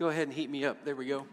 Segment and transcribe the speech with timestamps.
[0.00, 0.82] Go ahead and heat me up.
[0.82, 1.26] There we go.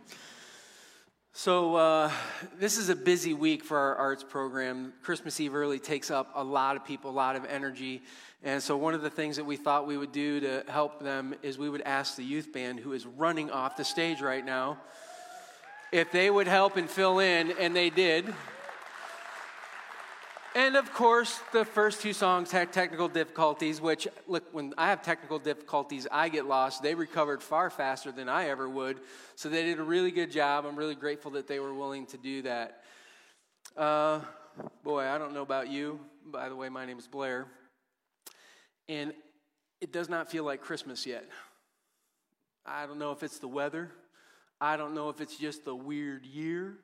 [1.31, 2.11] So, uh,
[2.59, 4.91] this is a busy week for our arts program.
[5.01, 8.01] Christmas Eve early takes up a lot of people, a lot of energy.
[8.43, 11.33] And so, one of the things that we thought we would do to help them
[11.43, 14.79] is we would ask the youth band, who is running off the stage right now,
[15.93, 18.25] if they would help and fill in, and they did.
[20.57, 25.03] And of course, the first two songs had technical difficulties, which, look, when I have
[25.03, 26.81] technical difficulties, I get lost.
[26.81, 29.01] They recovered far faster than I ever would.
[29.35, 30.65] So they did a really good job.
[30.65, 32.81] I'm really grateful that they were willing to do that.
[33.77, 34.21] Uh,
[34.83, 35.99] boy, I don't know about you.
[36.25, 37.45] By the way, my name is Blair.
[38.89, 39.13] And
[39.79, 41.29] it does not feel like Christmas yet.
[42.65, 43.91] I don't know if it's the weather,
[44.59, 46.77] I don't know if it's just the weird year.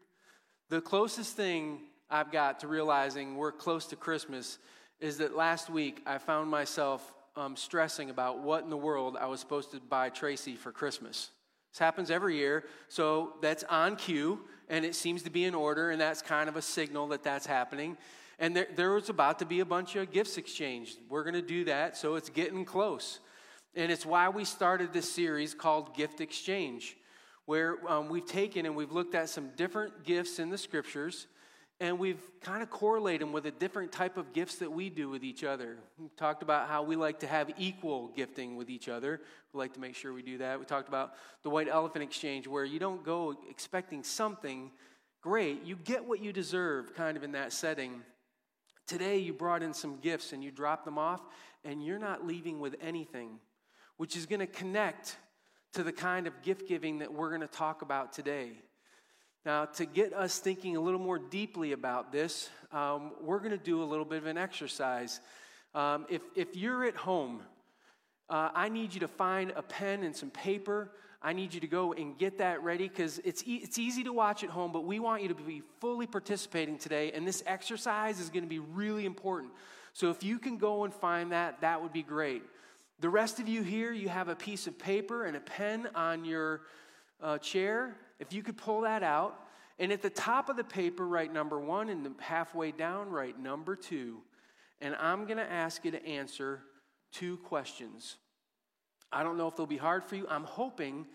[0.69, 1.79] The closest thing
[2.13, 4.59] I've got to realizing we're close to Christmas
[4.99, 9.25] is that last week I found myself um, stressing about what in the world I
[9.25, 11.31] was supposed to buy Tracy for Christmas.
[11.71, 15.89] This happens every year, so that's on cue, and it seems to be in order,
[15.89, 17.97] and that's kind of a signal that that's happening.
[18.37, 20.99] And there, there was about to be a bunch of gifts exchanged.
[21.09, 23.21] We're going to do that, so it's getting close.
[23.73, 26.95] And it's why we started this series called Gift Exchange,
[27.45, 31.25] where um, we've taken and we've looked at some different gifts in the scriptures
[31.79, 35.09] and we've kind of correlated them with a different type of gifts that we do
[35.09, 35.77] with each other.
[35.97, 39.21] We talked about how we like to have equal gifting with each other.
[39.51, 40.59] We like to make sure we do that.
[40.59, 44.71] We talked about the white elephant exchange, where you don't go expecting something
[45.21, 48.01] great, you get what you deserve, kind of in that setting.
[48.85, 51.21] Today, you brought in some gifts and you dropped them off,
[51.63, 53.39] and you're not leaving with anything,
[53.97, 55.15] which is going to connect
[55.73, 58.51] to the kind of gift giving that we're going to talk about today.
[59.45, 63.57] Now, to get us thinking a little more deeply about this, um, we're going to
[63.57, 65.19] do a little bit of an exercise.
[65.75, 67.41] Um, if, if you're at home,
[68.29, 70.91] uh, I need you to find a pen and some paper.
[71.21, 74.13] I need you to go and get that ready because it's, e- it's easy to
[74.13, 77.11] watch at home, but we want you to be fully participating today.
[77.11, 79.51] And this exercise is going to be really important.
[79.91, 82.43] So if you can go and find that, that would be great.
[83.01, 86.23] The rest of you here, you have a piece of paper and a pen on
[86.23, 86.61] your
[87.23, 87.95] uh, chair.
[88.19, 89.39] If you could pull that out,
[89.79, 93.75] and at the top of the paper, write number one, and halfway down, write number
[93.75, 94.19] two.
[94.81, 96.61] And I'm going to ask you to answer
[97.11, 98.17] two questions.
[99.11, 100.27] I don't know if they'll be hard for you.
[100.29, 101.07] I'm hoping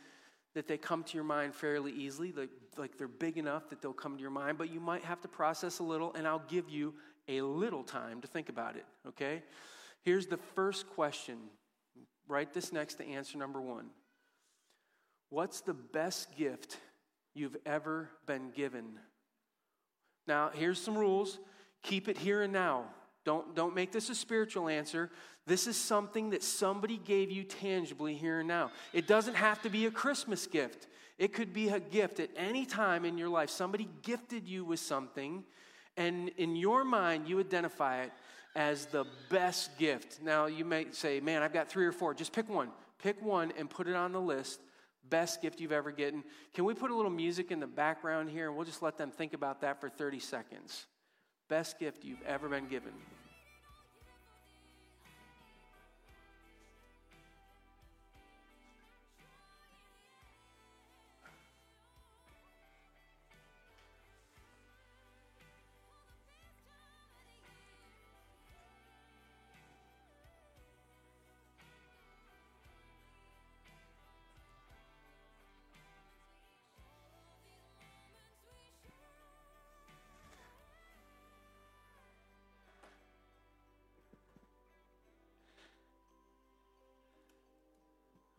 [0.55, 3.93] that they come to your mind fairly easily, like, like they're big enough that they'll
[3.93, 6.69] come to your mind, but you might have to process a little, and I'll give
[6.69, 6.95] you
[7.29, 9.43] a little time to think about it, okay?
[10.03, 11.37] Here's the first question.
[12.27, 13.91] Write this next to answer number one
[15.31, 16.79] What's the best gift
[17.39, 18.85] you've ever been given.
[20.27, 21.39] Now, here's some rules
[21.83, 22.85] keep it here and now.
[23.25, 25.11] Don't, don't make this a spiritual answer.
[25.47, 28.71] This is something that somebody gave you tangibly here and now.
[28.93, 32.67] It doesn't have to be a Christmas gift, it could be a gift at any
[32.67, 33.51] time in your life.
[33.51, 35.45] Somebody gifted you with something,
[35.97, 38.13] and in your mind, you identify it
[38.57, 40.21] as the best gift.
[40.23, 42.15] Now, you may say, Man, I've got three or four.
[42.15, 42.71] Just pick one.
[43.03, 44.61] Pick one and put it on the list
[45.11, 46.25] best gift you've ever gotten.
[46.55, 49.11] Can we put a little music in the background here and we'll just let them
[49.11, 50.87] think about that for 30 seconds?
[51.49, 52.93] Best gift you've ever been given.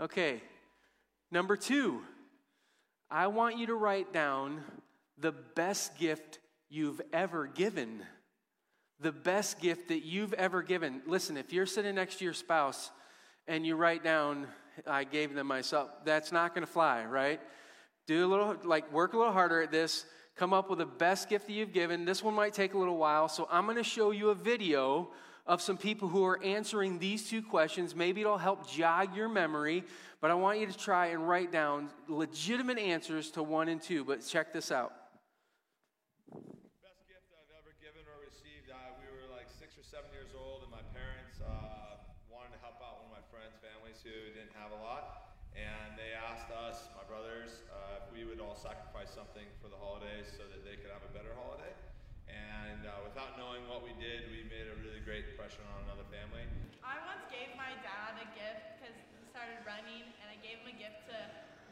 [0.01, 0.41] Okay,
[1.29, 2.01] number two,
[3.11, 4.63] I want you to write down
[5.17, 6.39] the best gift
[6.69, 8.03] you've ever given.
[9.01, 11.01] The best gift that you've ever given.
[11.05, 12.91] Listen, if you're sitting next to your spouse
[13.45, 14.47] and you write down,
[14.87, 17.41] I gave them myself, that's not gonna fly, right?
[18.07, 20.05] Do a little, like, work a little harder at this.
[20.37, 22.05] Come up with the best gift that you've given.
[22.05, 25.09] This one might take a little while, so I'm gonna show you a video
[25.49, 27.97] of some people who are answering these two questions.
[27.97, 29.83] Maybe it'll help jog your memory,
[30.21, 34.05] but I want you to try and write down legitimate answers to one and two.
[34.05, 34.93] But check this out.
[36.85, 38.69] Best gift I've ever given or received.
[38.69, 41.97] Uh, we were like six or seven years old, and my parents uh,
[42.29, 45.33] wanted to help out one of my friends' families who didn't have a lot.
[45.57, 49.81] And they asked us, my brothers, uh, if we would all sacrifice something for the
[49.81, 51.73] holidays so that they could have a better holiday.
[52.69, 56.05] And uh, without knowing what we did, we made a really great impression on another
[56.13, 56.45] family.
[56.85, 60.69] I once gave my dad a gift because he started running, and I gave him
[60.69, 61.17] a gift to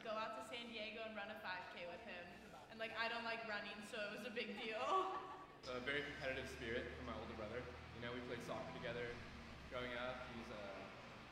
[0.01, 2.25] go out to San Diego and run a 5K with him.
[2.73, 4.81] And like I don't like running, so it was a big deal.
[5.69, 7.61] A very competitive spirit from my older brother.
[7.93, 9.13] You know, we played soccer together
[9.69, 10.33] growing up.
[10.33, 10.65] He's a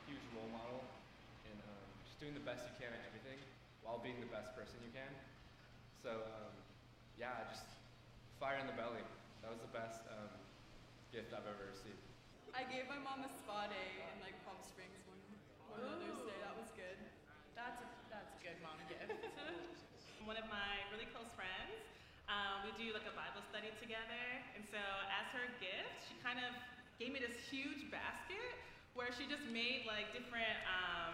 [0.06, 0.86] huge role model
[1.50, 3.42] and um, just doing the best you can at everything
[3.82, 5.10] while being the best person you can.
[6.06, 6.54] So um,
[7.18, 7.66] yeah, just
[8.38, 9.02] fire in the belly.
[9.46, 10.34] That was the best um,
[11.14, 12.02] gift I've ever received.
[12.58, 15.22] I gave my mom a spa day in like Palm Springs one,
[15.70, 16.42] one Mother's Day.
[16.42, 16.98] That was good.
[17.54, 19.14] That's a, that's a good mom gift.
[20.26, 21.78] One of my really close friends,
[22.26, 24.26] um, we do like a Bible study together,
[24.58, 24.82] and so
[25.14, 26.50] as her gift, she kind of
[26.98, 28.58] gave me this huge basket
[28.98, 31.14] where she just made like different um,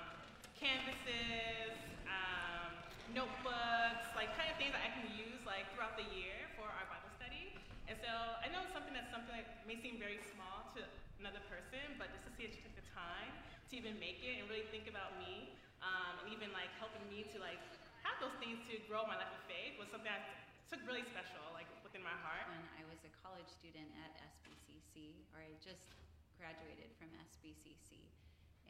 [0.55, 1.75] canvases,
[2.07, 2.79] um,
[3.11, 6.87] notebooks, like kind of things that I can use like throughout the year for our
[6.87, 7.59] Bible study.
[7.91, 10.87] And so I know it's something that's something that may seem very small to
[11.19, 13.35] another person, but just to see that you took the time
[13.67, 15.51] to even make it and really think about me,
[15.83, 17.59] um, and even like helping me to like
[18.07, 20.23] have those things to grow my life of faith was something I
[20.71, 22.47] took really special, like within my heart.
[22.47, 25.91] When I was a college student at SBCC, or I just
[26.39, 27.99] graduated from SBCC,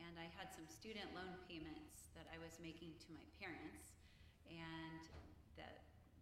[0.01, 3.93] and I had some student loan payments that I was making to my parents,
[4.49, 5.05] and
[5.61, 5.69] the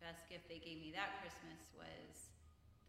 [0.04, 2.29] best gift they gave me that Christmas was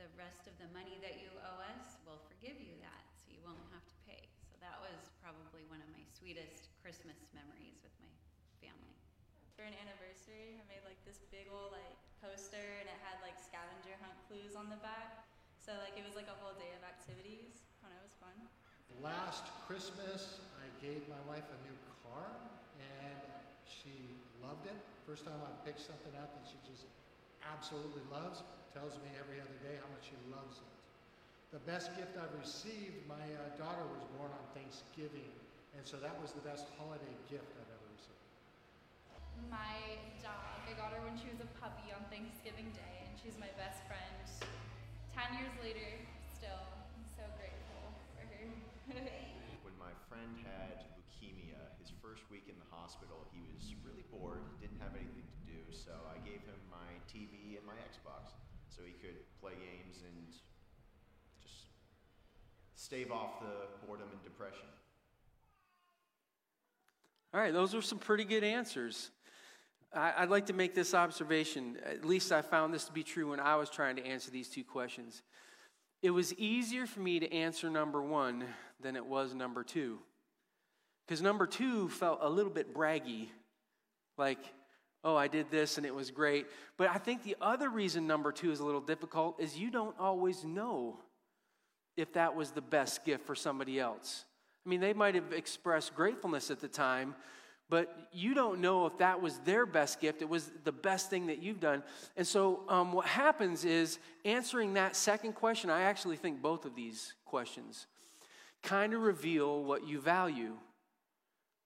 [0.01, 3.45] the rest of the money that you owe us, we'll forgive you that, so you
[3.45, 4.25] won't have to pay.
[4.49, 8.09] So that was probably one of my sweetest Christmas memories with my
[8.65, 8.91] family
[9.61, 11.93] for an anniversary, I made like this big old like
[12.25, 15.29] poster and it had like scavenger hunt clues on the back.
[15.61, 17.61] So like it was like a whole day of activities.
[17.85, 18.33] And it was fun.
[19.05, 22.25] Last Christmas, I gave my wife a new car
[22.81, 23.21] and
[23.69, 24.81] she loved it.
[25.05, 26.89] First time I picked something up that she just
[27.51, 28.43] absolutely loves.
[28.71, 30.71] Tells me every other day how much she loves it.
[31.51, 35.35] The best gift I've received, my uh, daughter was born on Thanksgiving,
[35.75, 38.23] and so that was the best holiday gift I've ever received.
[39.51, 40.63] my dog.
[40.63, 43.83] I got her when she was a puppy on Thanksgiving Day, and she's my best
[43.91, 44.15] friend.
[45.11, 45.91] Ten years later,
[46.31, 46.63] still,
[46.95, 47.83] I'm so grateful
[48.15, 48.47] for her.
[49.67, 54.47] when my friend had leukemia, his first week in the hospital, he was really bored,
[54.55, 55.40] he didn't have anything to
[55.73, 58.33] so I gave him my TV and my Xbox
[58.69, 60.27] so he could play games and
[61.41, 61.67] just
[62.75, 64.67] stave off the boredom and depression.
[67.33, 69.11] All right, those are some pretty good answers.
[69.93, 71.77] I, would like to make this observation.
[71.85, 74.49] At least I found this to be true when I was trying to answer these
[74.49, 75.23] two questions.
[76.03, 78.45] It was easier for me to answer number one
[78.81, 79.99] than it was number two.
[81.07, 83.29] Because number two felt a little bit braggy,
[84.17, 84.39] like,
[85.05, 86.47] oh, I did this and it was great.
[86.77, 89.95] But I think the other reason number two is a little difficult is you don't
[89.99, 90.99] always know
[91.97, 94.25] if that was the best gift for somebody else.
[94.65, 97.15] I mean, they might have expressed gratefulness at the time,
[97.69, 100.23] but you don't know if that was their best gift.
[100.23, 101.83] It was the best thing that you've done.
[102.17, 106.75] And so, um, what happens is answering that second question, I actually think both of
[106.75, 107.87] these questions
[108.63, 110.55] kind of reveal what you value.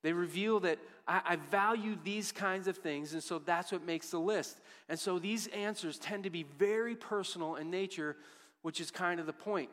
[0.05, 0.79] They reveal that
[1.09, 4.61] I, I, value these kinds of things, and so that's what makes the list.
[4.91, 8.19] And so these answers tend to be very personal in nature,
[8.61, 9.71] which is kind of the point.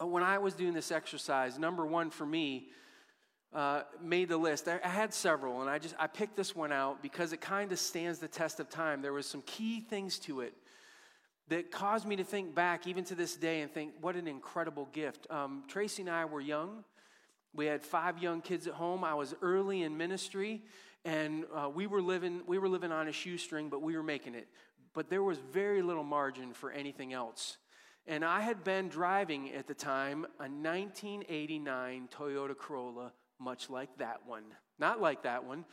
[0.00, 2.68] Uh, when I was doing this exercise, number one for me,
[3.52, 4.66] uh, made the list.
[4.66, 7.70] I, I had several, and I just I picked this one out because it kind
[7.70, 9.02] of stands the test of time.
[9.02, 10.54] There was some key things to it
[11.48, 14.88] that caused me to think back, even to this day, and think, what an incredible
[14.94, 15.26] gift.
[15.28, 16.82] Um, Tracy and I were young.
[17.54, 19.04] We had five young kids at home.
[19.04, 20.62] I was early in ministry,
[21.04, 24.34] and uh, we were living we were living on a shoestring, but we were making
[24.34, 24.48] it.
[24.92, 27.58] But there was very little margin for anything else.
[28.06, 34.26] And I had been driving at the time a 1989 Toyota Corolla much like that
[34.26, 34.44] one.
[34.78, 35.64] Not like that one,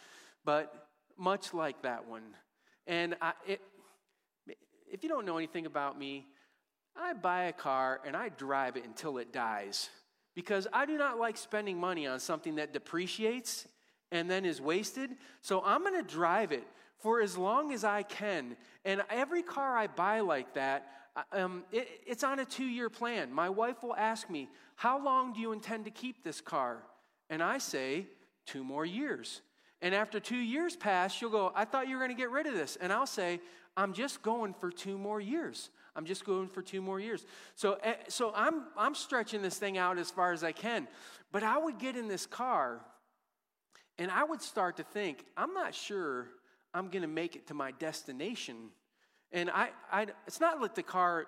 [0.45, 2.23] but much like that one.
[2.87, 3.61] And I, it,
[4.91, 6.27] if you don't know anything about me,
[6.95, 9.89] I buy a car and I drive it until it dies
[10.35, 13.67] because I do not like spending money on something that depreciates
[14.11, 15.11] and then is wasted.
[15.41, 16.63] So I'm going to drive it
[16.99, 18.55] for as long as I can.
[18.85, 20.87] And every car I buy like that,
[21.31, 23.31] um, it, it's on a two year plan.
[23.31, 26.83] My wife will ask me, How long do you intend to keep this car?
[27.29, 28.07] And I say,
[28.45, 29.41] two more years.
[29.81, 32.45] And after two years pass, she'll go, I thought you were going to get rid
[32.45, 32.77] of this.
[32.79, 33.39] And I'll say,
[33.75, 35.69] I'm just going for two more years.
[35.95, 37.25] I'm just going for two more years.
[37.55, 40.87] So, eh, so I'm, I'm stretching this thing out as far as I can.
[41.31, 42.81] But I would get in this car
[43.97, 46.27] and I would start to think, I'm not sure
[46.73, 48.69] I'm going to make it to my destination.
[49.31, 51.27] And I, I, it's not like the car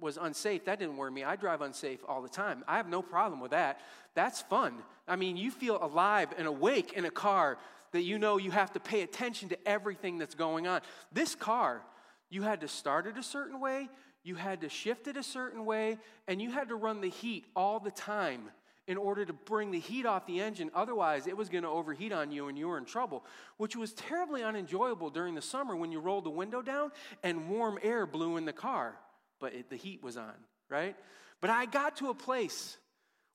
[0.00, 1.24] was unsafe, that didn't worry me.
[1.24, 2.64] I drive unsafe all the time.
[2.66, 3.80] I have no problem with that.
[4.14, 4.82] That's fun.
[5.06, 7.58] I mean, you feel alive and awake in a car
[7.92, 10.80] that you know you have to pay attention to everything that's going on.
[11.12, 11.82] This car,
[12.30, 13.88] you had to start it a certain way,
[14.22, 17.44] you had to shift it a certain way, and you had to run the heat
[17.54, 18.50] all the time
[18.86, 20.70] in order to bring the heat off the engine.
[20.74, 23.24] Otherwise, it was going to overheat on you and you were in trouble,
[23.56, 26.90] which was terribly unenjoyable during the summer when you rolled the window down
[27.22, 28.96] and warm air blew in the car,
[29.38, 30.34] but it, the heat was on,
[30.68, 30.96] right?
[31.40, 32.76] But I got to a place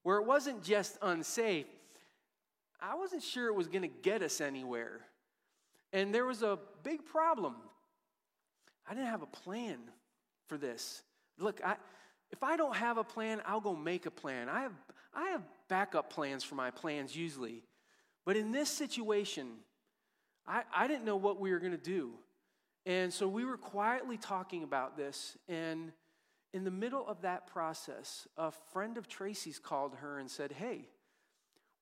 [0.04, 1.68] where it wasn't just unsafe,
[2.82, 5.02] I wasn't sure it was going to get us anywhere.
[5.94, 7.56] And there was a big problem.
[8.88, 9.78] I didn't have a plan
[10.48, 11.02] for this.
[11.40, 11.76] Look, I,
[12.32, 14.50] if I don't have a plan, I'll go make a plan.
[14.50, 14.74] I have,
[15.14, 17.64] I have backup plans for my plans usually.
[18.26, 19.48] But in this situation,
[20.48, 22.14] I, I didn't know what we were going to do.
[22.86, 25.38] And so we were quietly talking about this.
[25.48, 25.92] And
[26.54, 30.88] in the middle of that process, a friend of Tracy's called her and said, Hey,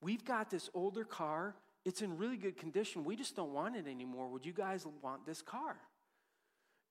[0.00, 1.54] we've got this older car.
[1.84, 3.04] It's in really good condition.
[3.04, 4.28] We just don't want it anymore.
[4.28, 5.76] Would you guys want this car?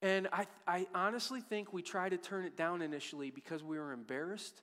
[0.03, 3.93] And I, I honestly think we tried to turn it down initially because we were
[3.93, 4.61] embarrassed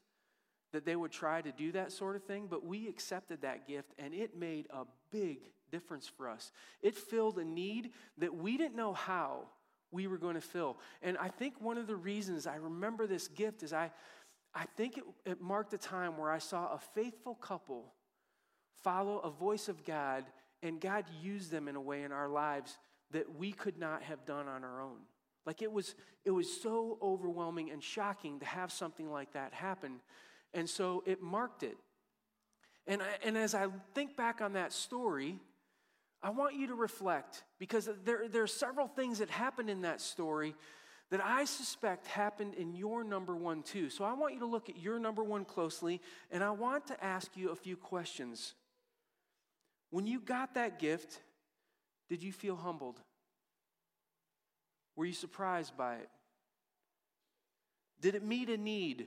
[0.75, 3.88] that they would try to do that sort of thing, but we accepted that gift
[3.99, 5.38] and it made a big
[5.73, 6.52] difference for us.
[6.82, 9.47] It filled a need that we didn't know how
[9.90, 10.76] we were going to fill.
[11.02, 13.90] And I think one of the reasons I remember this gift is I,
[14.54, 17.94] I think it, it marked a time where I saw a faithful couple
[18.85, 20.25] follow a voice of God,
[20.62, 22.76] and God used them in a way in our lives
[23.11, 24.99] that we could not have done on our own.
[25.47, 25.94] Like it was,
[26.25, 30.00] it was so overwhelming and shocking to have something like that happen.
[30.52, 31.76] And so it marked it.
[32.87, 35.38] And, I, and as I think back on that story,
[36.23, 40.00] I want you to reflect because there, there are several things that happened in that
[40.00, 40.54] story
[41.11, 43.90] that I suspect happened in your number one too.
[43.90, 47.04] So I want you to look at your number one closely and I want to
[47.04, 48.54] ask you a few questions.
[49.90, 51.20] When you got that gift,
[52.09, 53.00] did you feel humbled?
[55.00, 56.11] Were you surprised by it?
[58.02, 59.07] Did it meet a need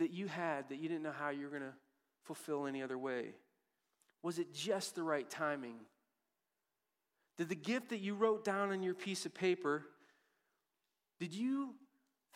[0.00, 1.76] that you had that you didn't know how you were going to
[2.24, 3.34] fulfill any other way?
[4.24, 5.76] Was it just the right timing?
[7.38, 9.84] Did the gift that you wrote down on your piece of paper,
[11.20, 11.76] did you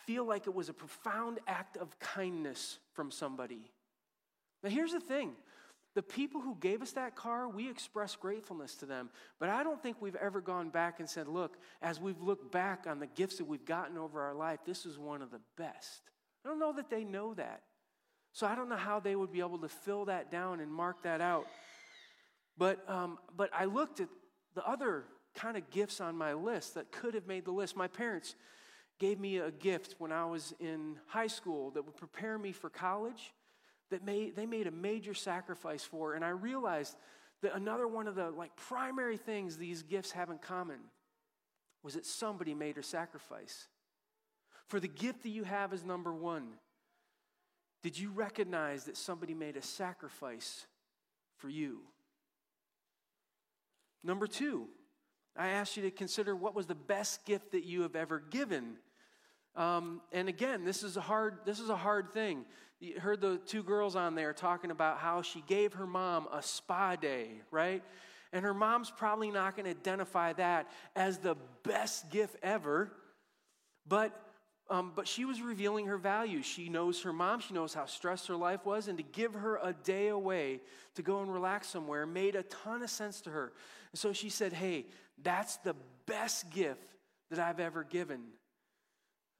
[0.05, 3.69] feel like it was a profound act of kindness from somebody?
[4.63, 5.33] Now, here's the thing
[5.93, 9.09] the people who gave us that car, we express gratefulness to them.
[9.39, 12.85] But I don't think we've ever gone back and said, look, as we've looked back
[12.87, 16.01] on the gifts that we've gotten over our life, this is one of the best.
[16.45, 17.63] I don't know that they know that.
[18.31, 21.03] So I don't know how they would be able to fill that down and mark
[21.03, 21.47] that out.
[22.57, 24.07] But, um, but I looked at
[24.55, 25.03] the other
[25.35, 27.75] kind of gifts on my list that could have made the list.
[27.75, 28.35] My parents
[28.99, 32.69] gave me a gift when I was in high school that would prepare me for
[32.69, 33.33] college
[33.91, 36.15] that made, they made a major sacrifice for.
[36.15, 36.95] And I realized
[37.41, 40.79] that another one of the like primary things these gifts have in common
[41.83, 43.67] was that somebody made a sacrifice.
[44.67, 46.49] For the gift that you have is number one.
[47.83, 50.65] Did you recognize that somebody made a sacrifice
[51.37, 51.79] for you?
[54.03, 54.67] Number two,
[55.35, 58.75] I asked you to consider what was the best gift that you have ever given.
[59.55, 62.45] Um, and again, this is a hard this is a hard thing.
[62.81, 66.41] You heard the two girls on there talking about how she gave her mom a
[66.41, 67.83] spa day, right?
[68.33, 72.91] And her mom's probably not going to identify that as the best gift ever,
[73.87, 74.19] but
[74.69, 76.45] um, but she was revealing her values.
[76.45, 79.59] She knows her mom, she knows how stressed her life was, and to give her
[79.61, 80.61] a day away
[80.95, 83.51] to go and relax somewhere made a ton of sense to her.
[83.91, 84.85] And so she said, Hey,
[85.21, 86.95] that's the best gift
[87.31, 88.21] that I've ever given.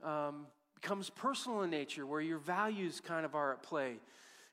[0.04, 0.48] Um,
[0.82, 3.98] becomes personal in nature, where your values kind of are at play.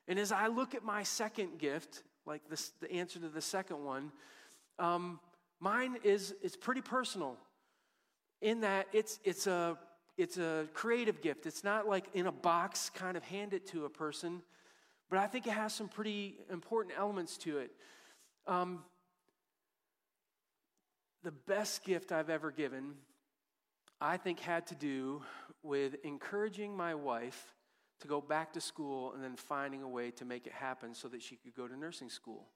[0.07, 3.83] And as I look at my second gift, like this, the answer to the second
[3.83, 4.11] one,
[4.77, 5.19] um,
[5.59, 7.35] mine is it's pretty personal
[8.41, 9.77] in that it's, it's a
[10.17, 11.45] it's a creative gift.
[11.45, 14.41] It's not like in a box, kind of hand it to a person,
[15.09, 17.71] but I think it has some pretty important elements to it.
[18.45, 18.83] Um,
[21.23, 22.95] the best gift I've ever given,
[24.01, 25.21] I think, had to do
[25.61, 27.53] with encouraging my wife
[27.99, 31.07] to go back to school and then finding a way to make it happen so
[31.09, 32.47] that she could go to nursing school.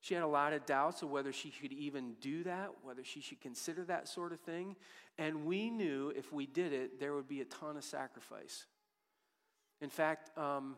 [0.00, 3.20] She had a lot of doubts of whether she could even do that, whether she
[3.20, 4.76] should consider that sort of thing.
[5.18, 8.66] And we knew if we did it, there would be a ton of sacrifice.
[9.80, 10.76] In fact, um,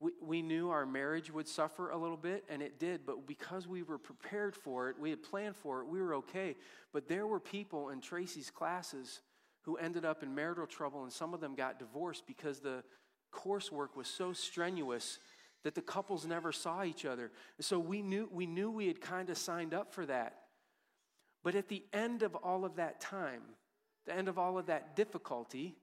[0.00, 3.66] we, we knew our marriage would suffer a little bit, and it did, but because
[3.66, 6.56] we were prepared for it, we had planned for it, we were okay.
[6.92, 9.20] But there were people in Tracy's classes
[9.62, 12.82] who ended up in marital trouble, and some of them got divorced because the
[13.32, 15.18] coursework was so strenuous
[15.62, 17.30] that the couples never saw each other.
[17.60, 20.40] So we knew we knew we had kind of signed up for that.
[21.42, 23.42] But at the end of all of that time,
[24.06, 25.76] the end of all of that difficulty,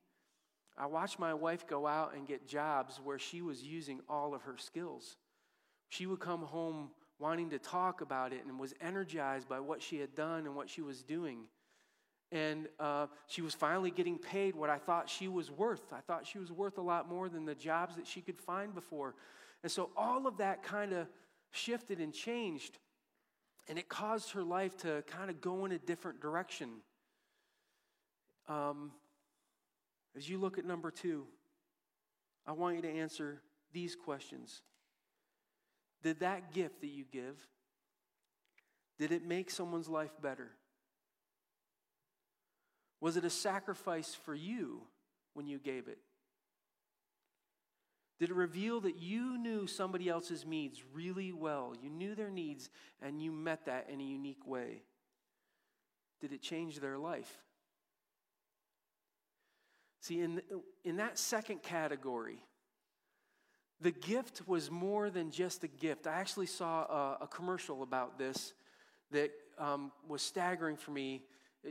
[0.81, 4.41] I watched my wife go out and get jobs where she was using all of
[4.41, 5.15] her skills.
[5.89, 9.99] She would come home wanting to talk about it and was energized by what she
[9.99, 11.41] had done and what she was doing.
[12.31, 15.93] And uh, she was finally getting paid what I thought she was worth.
[15.93, 18.73] I thought she was worth a lot more than the jobs that she could find
[18.73, 19.13] before.
[19.61, 21.07] And so all of that kind of
[21.51, 22.79] shifted and changed.
[23.69, 26.69] And it caused her life to kind of go in a different direction.
[28.49, 28.93] Um,
[30.15, 31.25] as you look at number two,
[32.45, 33.41] I want you to answer
[33.71, 34.61] these questions.
[36.03, 37.37] Did that gift that you give,
[38.97, 40.51] did it make someone's life better?
[42.99, 44.81] Was it a sacrifice for you
[45.33, 45.99] when you gave it?
[48.19, 51.73] Did it reveal that you knew somebody else's needs really well?
[51.81, 52.69] You knew their needs
[53.01, 54.83] and you met that in a unique way.
[56.19, 57.41] Did it change their life?
[60.01, 60.41] See, in,
[60.83, 62.43] in that second category,
[63.79, 66.05] the gift was more than just a gift.
[66.05, 68.53] I actually saw a, a commercial about this
[69.11, 71.23] that um, was staggering for me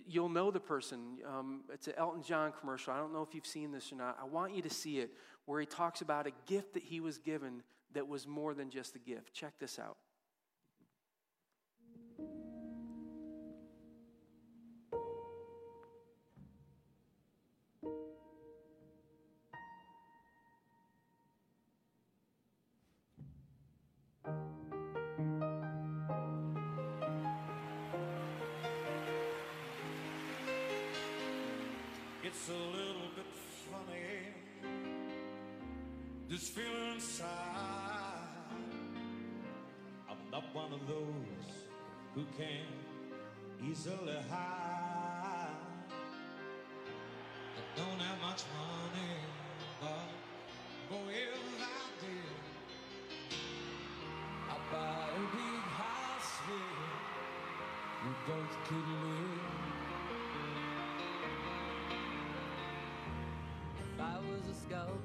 [0.06, 1.18] You'll know the person.
[1.26, 2.92] Um, it's an Elton John commercial.
[2.92, 4.16] I don't know if you've seen this or not.
[4.20, 5.10] I want you to see it
[5.46, 8.94] where he talks about a gift that he was given that was more than just
[8.94, 9.34] a gift.
[9.34, 9.96] Check this out.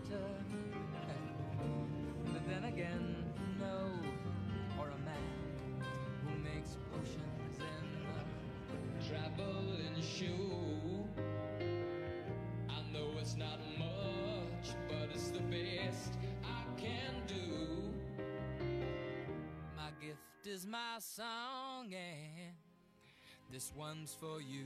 [0.06, 0.26] A sculptor,
[2.26, 3.24] but then again,
[3.60, 3.89] no,
[4.80, 5.18] or a man
[6.24, 7.86] who makes potions in
[9.00, 11.08] the traveling shoe.
[12.70, 16.13] I know it's not much, but it's the best
[16.44, 17.94] I can do.
[19.76, 22.54] My gift is my song, and
[23.52, 24.65] this one's for you.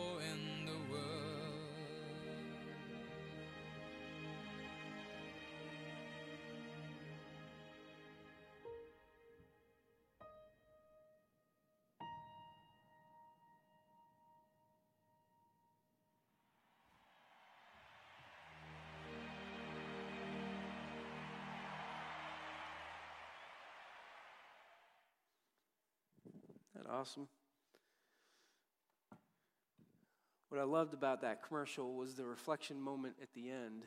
[26.91, 27.27] awesome?
[30.49, 33.83] What I loved about that commercial was the reflection moment at the end.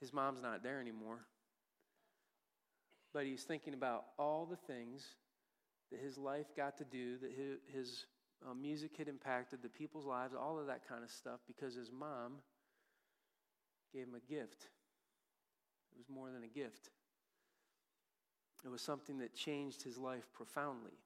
[0.00, 1.26] His mom's not there anymore.
[3.12, 5.04] But he's thinking about all the things
[5.90, 7.32] that his life got to do, that
[7.72, 8.04] his,
[8.48, 11.90] uh, music had impacted the people's lives, all of that kind of stuff, because his
[11.90, 12.34] mom
[13.92, 14.68] gave him a gift.
[15.90, 16.90] It was more than a gift,
[18.64, 20.98] it was something that changed his life profoundly.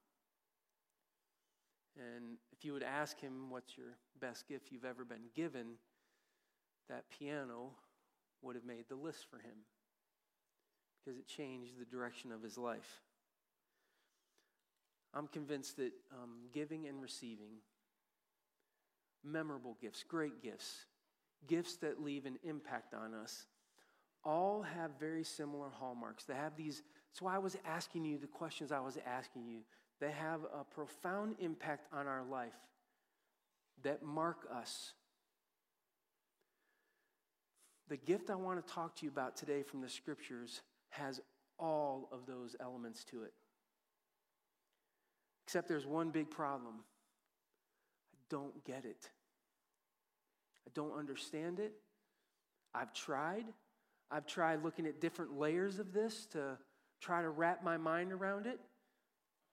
[1.97, 5.75] And if you would ask him, What's your best gift you've ever been given?
[6.89, 7.71] that piano
[8.41, 9.65] would have made the list for him
[11.03, 13.01] because it changed the direction of his life.
[15.13, 17.61] I'm convinced that um, giving and receiving
[19.23, 20.85] memorable gifts, great gifts,
[21.47, 23.45] gifts that leave an impact on us,
[24.23, 26.23] all have very similar hallmarks.
[26.23, 29.59] They have these, that's why I was asking you the questions I was asking you.
[30.03, 32.51] They have a profound impact on our life
[33.83, 34.91] that mark us.
[37.87, 41.21] The gift I want to talk to you about today from the scriptures has
[41.57, 43.31] all of those elements to it.
[45.47, 46.81] Except there's one big problem
[48.13, 49.09] I don't get it.
[50.67, 51.75] I don't understand it.
[52.75, 53.45] I've tried.
[54.11, 56.57] I've tried looking at different layers of this to
[56.99, 58.59] try to wrap my mind around it,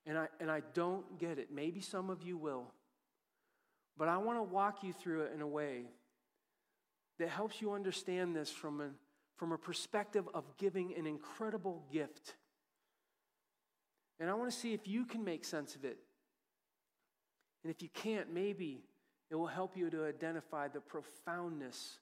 [0.06, 1.48] and I, and I don't get it.
[1.52, 2.72] Maybe some of you will.
[3.96, 5.84] But I want to walk you through it in a way
[7.18, 8.88] that helps you understand this from a,
[9.36, 12.34] from a perspective of giving an incredible gift.
[14.18, 15.98] And I want to see if you can make sense of it.
[17.62, 18.84] And if you can't, maybe
[19.30, 21.98] it will help you to identify the profoundness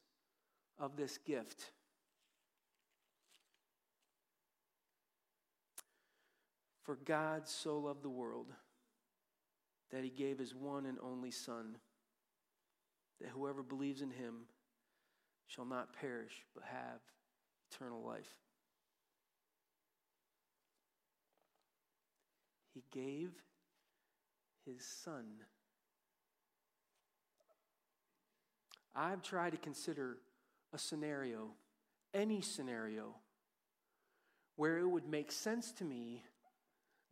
[0.79, 1.73] of this gift.
[6.89, 8.47] For God so loved the world
[9.93, 11.77] that he gave his one and only Son,
[13.21, 14.47] that whoever believes in him
[15.47, 17.01] shall not perish but have
[17.71, 18.31] eternal life.
[22.73, 23.33] He gave
[24.65, 25.27] his Son.
[28.97, 30.17] I've tried to consider
[30.73, 31.51] a scenario,
[32.15, 33.15] any scenario,
[34.57, 36.23] where it would make sense to me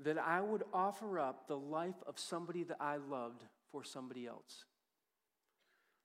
[0.04, 4.64] that I would offer up the life of somebody that I loved for somebody else.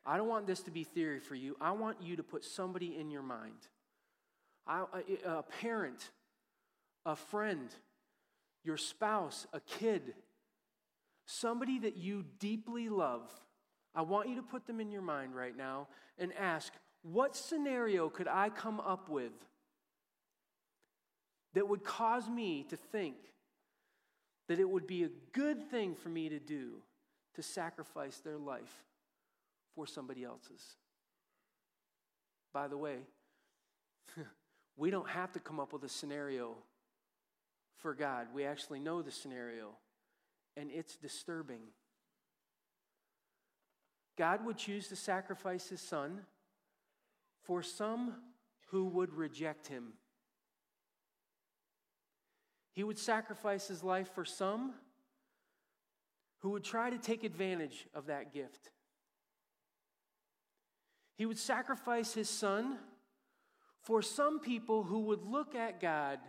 [0.06, 1.56] I don't want this to be theory for you.
[1.62, 3.68] I want you to put somebody in your mind
[4.68, 4.84] I,
[5.26, 6.12] a, a parent,
[7.06, 7.70] a friend,
[8.64, 10.14] your spouse, a kid,
[11.26, 13.30] somebody that you deeply love.
[13.96, 18.08] I want you to put them in your mind right now and ask, what scenario
[18.10, 19.34] could I come up with
[21.54, 23.16] that would cause me to think
[24.52, 26.72] that it would be a good thing for me to do
[27.36, 28.84] to sacrifice their life
[29.74, 30.76] for somebody else's.
[32.54, 32.98] By the way,
[34.76, 36.58] we don't have to come up with a scenario
[37.78, 38.28] for God.
[38.36, 39.70] We actually know the scenario,
[40.58, 41.62] and it's disturbing.
[44.18, 46.24] God would choose to sacrifice his son
[47.46, 48.16] for some
[48.72, 49.94] who would reject him.
[52.74, 54.74] He would sacrifice his life for some
[56.40, 58.72] who would try to take advantage of that gift.
[61.16, 62.78] He would sacrifice his son
[63.82, 66.20] for some people who would look at God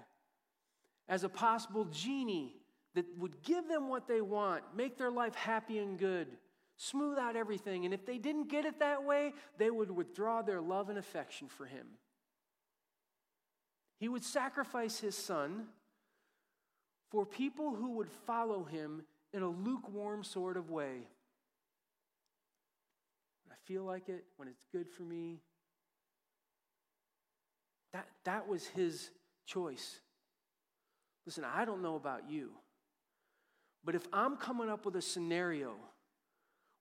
[1.09, 2.57] as a possible genie
[2.95, 6.29] that would give them what they want, make their life happy and good,
[6.77, 7.85] smooth out everything.
[7.85, 11.49] And if they didn't get it that way, they would withdraw their love and affection
[11.49, 11.87] for him.
[13.99, 15.69] He would sacrifice his son
[17.13, 19.03] for people who would follow him
[19.35, 21.07] in a lukewarm sort of way.
[23.45, 25.41] When I feel like it, when it's good for me.
[27.93, 29.11] That, that was his
[29.47, 30.01] choice.
[31.27, 32.51] Listen, I don't know about you,
[33.85, 35.75] but if I'm coming up with a scenario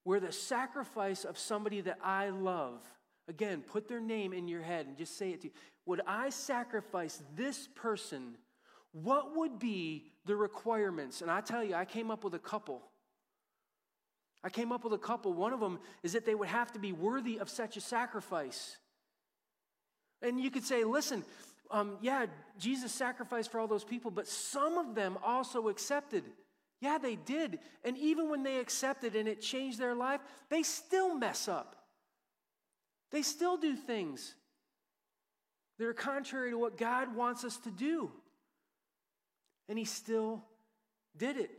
[0.04, 2.82] where the sacrifice of somebody that I love,
[3.28, 5.52] again, put their name in your head and just say it to you.
[5.86, 8.36] Would I sacrifice this person
[8.92, 11.22] what would be the requirements?
[11.22, 12.82] And I tell you, I came up with a couple.
[14.44, 15.32] I came up with a couple.
[15.32, 18.76] One of them is that they would have to be worthy of such a sacrifice.
[20.20, 21.24] And you could say, listen,
[21.70, 22.26] um, yeah,
[22.58, 26.24] Jesus sacrificed for all those people, but some of them also accepted.
[26.80, 27.60] Yeah, they did.
[27.84, 31.76] And even when they accepted and it changed their life, they still mess up.
[33.10, 34.34] They still do things
[35.78, 38.10] that are contrary to what God wants us to do
[39.72, 40.44] and he still
[41.16, 41.50] did it.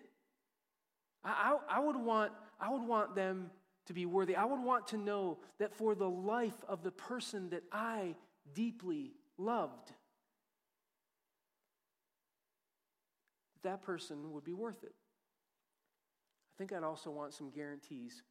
[1.26, 3.50] I, I, I, would want, I would want them
[3.88, 4.36] to be worthy.
[4.36, 8.14] I would want to know that for the life of the person that I
[8.54, 9.94] deeply loved,
[13.64, 14.94] that person would be worth it.
[14.94, 18.22] I think I'd also want some guarantees.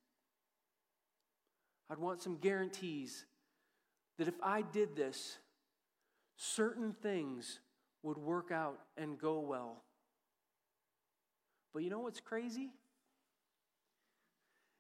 [1.91, 3.25] I'd want some guarantees
[4.19, 5.39] that if I did this,
[6.37, 7.59] certain things
[8.03, 9.83] would work out and go well.
[11.73, 12.71] But you know what's crazy?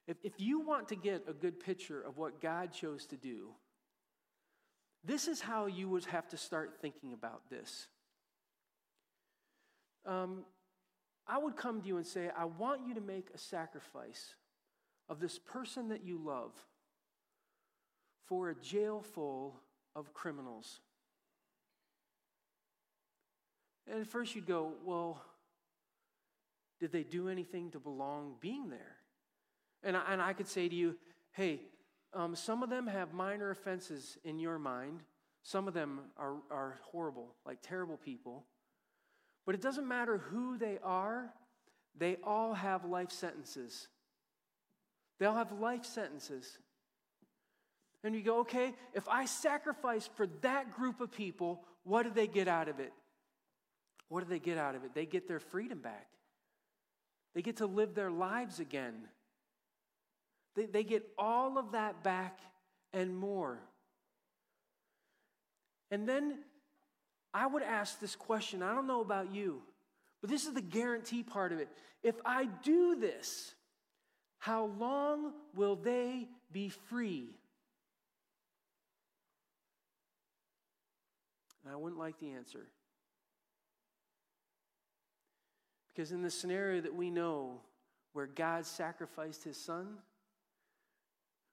[0.07, 3.51] If, if you want to get a good picture of what God chose to do,
[5.05, 7.87] this is how you would have to start thinking about this.
[10.05, 10.45] Um,
[11.27, 14.35] I would come to you and say, I want you to make a sacrifice
[15.09, 16.53] of this person that you love
[18.27, 19.61] for a jail full
[19.95, 20.81] of criminals.
[23.91, 25.23] And at first you'd go, well,
[26.81, 28.97] did they do anything to belong being there?
[29.83, 30.97] And I, and I could say to you,
[31.33, 31.61] hey,
[32.15, 35.01] um, some of them have minor offenses in your mind.
[35.43, 38.45] Some of them are, are horrible, like terrible people.
[39.45, 41.33] But it doesn't matter who they are,
[41.99, 43.89] they all have life sentences.
[45.19, 46.59] They all have life sentences.
[48.05, 52.27] And you go, okay, if I sacrifice for that group of people, what do they
[52.27, 52.93] get out of it?
[54.09, 54.95] What do they get out of it?
[54.95, 56.09] They get their freedom back.
[57.35, 58.95] They get to live their lives again.
[60.55, 62.41] They, they get all of that back
[62.93, 63.59] and more.
[65.91, 66.39] And then
[67.33, 69.63] I would ask this question I don't know about you,
[70.21, 71.69] but this is the guarantee part of it.
[72.03, 73.55] If I do this,
[74.39, 77.29] how long will they be free?
[81.65, 82.67] And I wouldn't like the answer.
[85.95, 87.61] Because in the scenario that we know
[88.13, 89.99] where God sacrificed his son,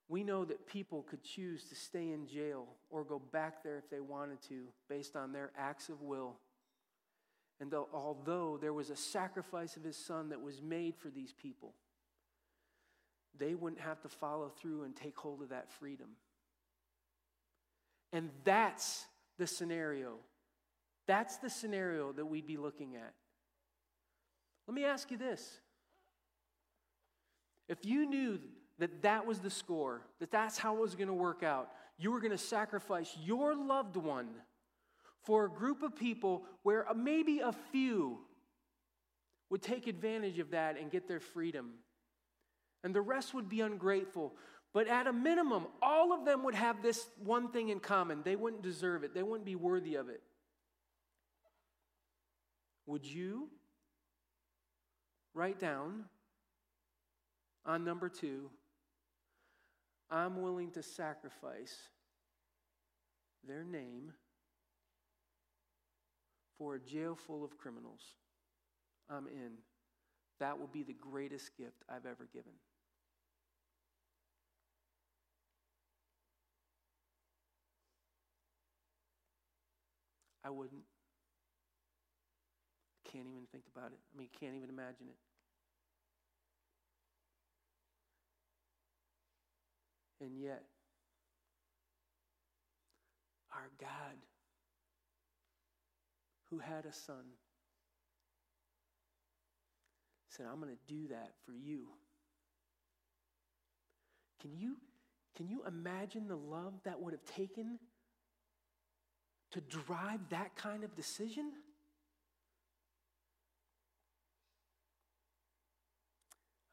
[0.08, 3.89] we know that people could choose to stay in jail or go back there if
[3.89, 6.38] they wanted to based on their acts of will.
[7.62, 11.34] And though, although there was a sacrifice of his son that was made for these
[11.34, 11.73] people,
[13.38, 16.08] they wouldn't have to follow through and take hold of that freedom.
[18.12, 19.06] And that's
[19.38, 20.15] the scenario.
[21.06, 23.13] That's the scenario that we'd be looking at.
[24.70, 25.62] Let me ask you this.
[27.68, 28.40] If you knew
[28.78, 32.12] that that was the score, that that's how it was going to work out, you
[32.12, 34.28] were going to sacrifice your loved one
[35.24, 38.20] for a group of people where uh, maybe a few
[39.50, 41.72] would take advantage of that and get their freedom,
[42.84, 44.36] and the rest would be ungrateful.
[44.72, 48.36] But at a minimum, all of them would have this one thing in common they
[48.36, 50.22] wouldn't deserve it, they wouldn't be worthy of it.
[52.86, 53.50] Would you
[55.34, 56.06] write down
[57.65, 58.50] on number two,
[60.10, 61.76] I'm willing to sacrifice
[63.48, 64.13] their name
[66.58, 68.02] for a jail full of criminals.
[69.10, 69.52] I'm in.
[70.39, 72.54] That will be the greatest gift I've ever given.
[80.44, 80.88] I wouldn't.
[83.12, 84.00] Can't even think about it.
[84.13, 85.17] I mean, can't even imagine it.
[90.24, 90.63] And yet,
[93.54, 94.17] our God,
[96.50, 97.24] who had a son,
[100.28, 101.88] said, I'm going to do that for you.
[104.41, 104.78] Can you,
[105.36, 107.80] can you imagine the love that would have taken
[109.52, 111.54] to drive that kind of decision?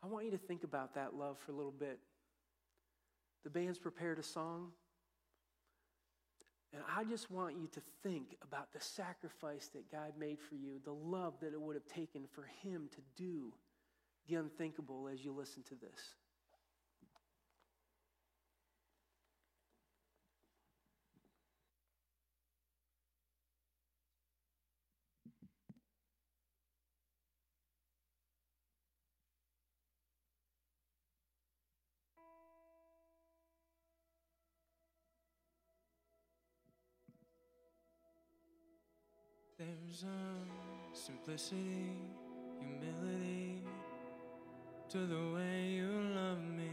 [0.06, 1.98] I want you to think about that love for a little bit.
[3.42, 4.70] The band's prepared a song.
[6.72, 10.80] And I just want you to think about the sacrifice that God made for you,
[10.84, 13.52] the love that it would have taken for Him to do
[14.28, 16.14] the unthinkable as you listen to this.
[40.92, 41.96] Simplicity,
[42.60, 43.62] humility
[44.90, 46.68] to the way you love me,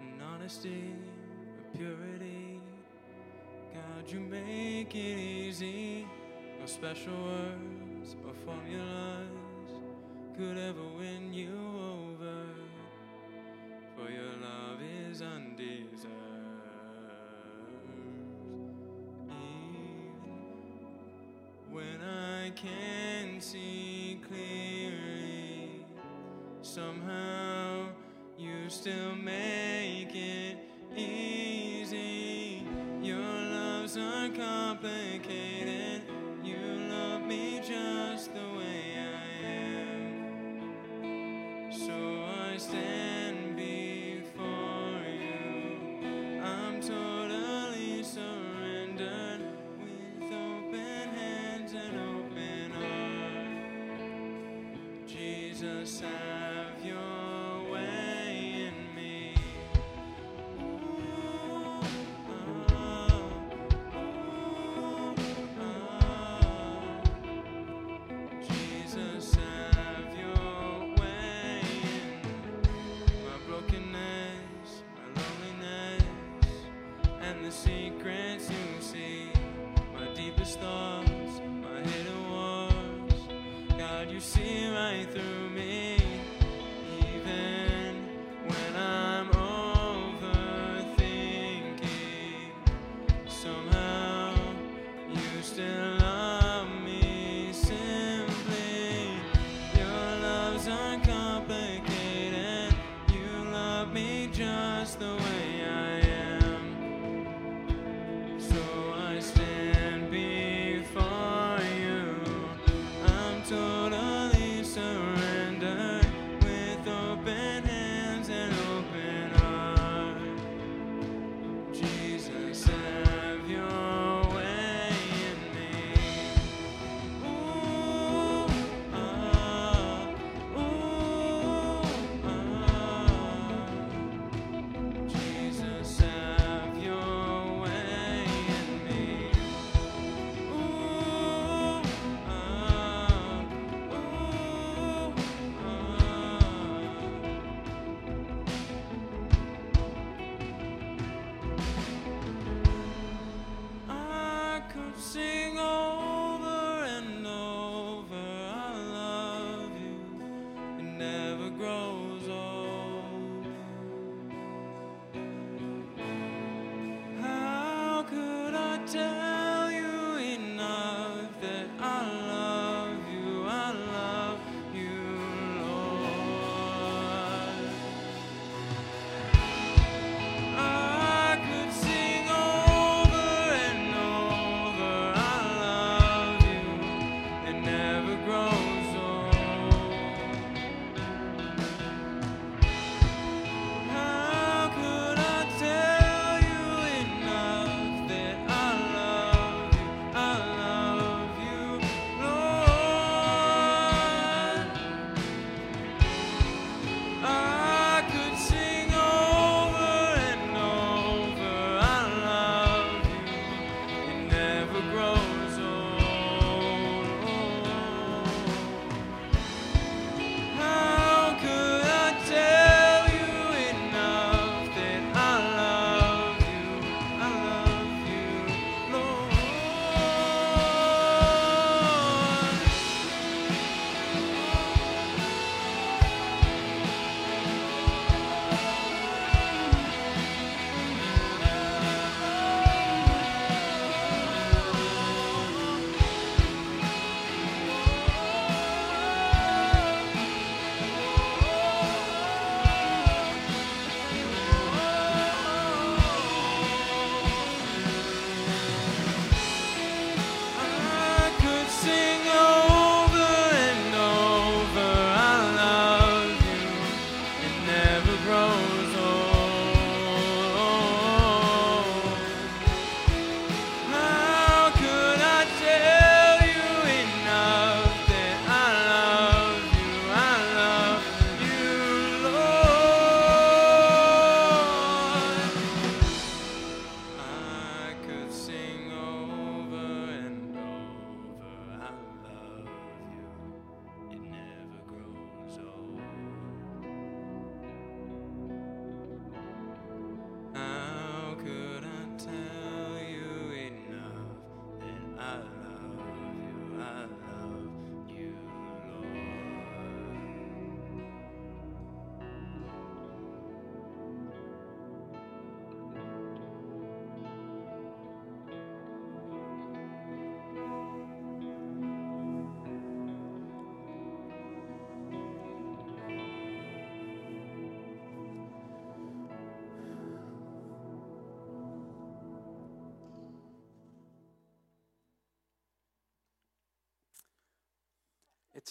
[0.00, 0.94] an honesty,
[1.58, 2.62] a purity.
[3.74, 6.06] God, you make it easy.
[6.58, 9.28] No special words or formulas
[10.34, 11.63] could ever win you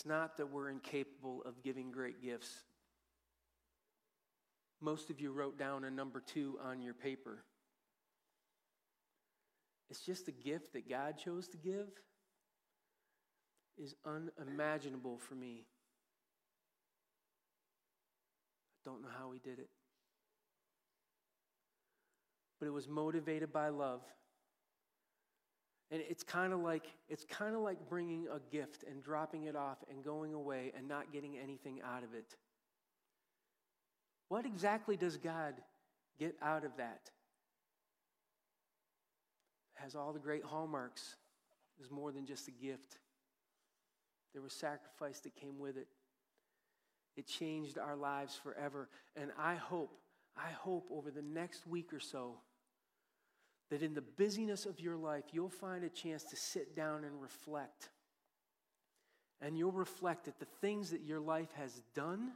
[0.04, 2.64] It's not that we're incapable of giving great gifts.
[4.82, 7.45] Most of you wrote down a number two on your paper.
[9.89, 11.88] It's just the gift that God chose to give
[13.78, 15.64] is unimaginable for me.
[18.86, 19.70] I don't know how He did it.
[22.60, 24.01] But it was motivated by love.
[25.91, 29.55] And it's kind of like it's kind of like bringing a gift and dropping it
[29.55, 32.36] off and going away and not getting anything out of it.
[34.29, 35.53] What exactly does God
[36.17, 37.11] get out of that?
[39.75, 41.15] Has all the great hallmarks.
[41.81, 42.99] Is more than just a gift.
[44.34, 45.88] There was sacrifice that came with it.
[47.15, 48.89] It changed our lives forever.
[49.15, 49.91] And I hope,
[50.38, 52.38] I hope over the next week or so
[53.74, 57.19] that in the busyness of your life, you'll find a chance to sit down and
[57.19, 57.89] reflect.
[59.41, 62.34] And you'll reflect that the things that your life has done,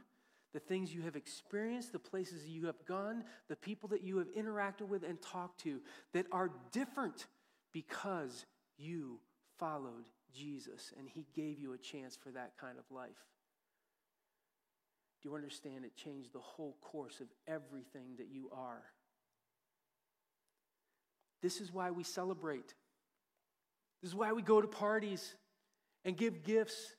[0.52, 4.26] the things you have experienced, the places you have gone, the people that you have
[4.34, 5.80] interacted with and talked to,
[6.12, 7.28] that are different
[7.72, 8.44] because
[8.76, 9.20] you
[9.60, 13.10] followed Jesus and he gave you a chance for that kind of life.
[15.22, 18.82] Do you understand it changed the whole course of everything that you are?
[21.42, 22.74] This is why we celebrate.
[24.02, 25.34] This is why we go to parties
[26.04, 26.94] and give gifts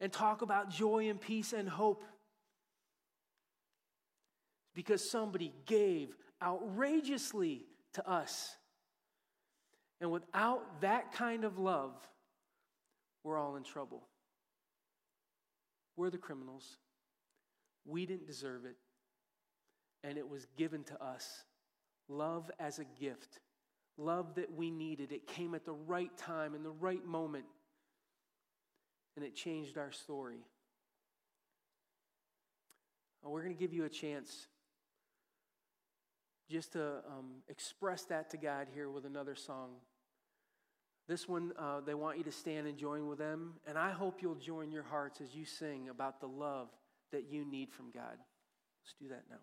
[0.00, 2.04] and talk about joy and peace and hope.
[4.74, 8.56] Because somebody gave outrageously to us.
[10.00, 11.92] And without that kind of love,
[13.22, 14.02] we're all in trouble.
[15.96, 16.78] We're the criminals.
[17.84, 18.76] We didn't deserve it.
[20.02, 21.44] And it was given to us.
[22.08, 23.40] Love as a gift.
[23.96, 25.12] Love that we needed.
[25.12, 27.44] It came at the right time, in the right moment.
[29.16, 30.44] And it changed our story.
[33.22, 34.46] we're going to give you a chance
[36.50, 39.70] just to um, express that to God here with another song.
[41.08, 43.54] This one, uh, they want you to stand and join with them.
[43.66, 46.68] And I hope you'll join your hearts as you sing about the love
[47.10, 48.16] that you need from God.
[48.16, 49.36] Let's do that now.